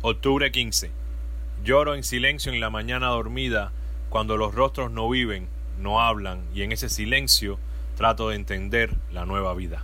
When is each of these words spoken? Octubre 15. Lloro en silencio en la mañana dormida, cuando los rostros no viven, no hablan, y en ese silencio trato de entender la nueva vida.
Octubre 0.00 0.52
15. 0.52 0.92
Lloro 1.64 1.96
en 1.96 2.04
silencio 2.04 2.52
en 2.52 2.60
la 2.60 2.70
mañana 2.70 3.08
dormida, 3.08 3.72
cuando 4.10 4.36
los 4.36 4.54
rostros 4.54 4.92
no 4.92 5.10
viven, 5.10 5.48
no 5.80 6.00
hablan, 6.00 6.44
y 6.54 6.62
en 6.62 6.70
ese 6.70 6.88
silencio 6.88 7.58
trato 7.96 8.28
de 8.28 8.36
entender 8.36 8.94
la 9.10 9.26
nueva 9.26 9.54
vida. 9.54 9.82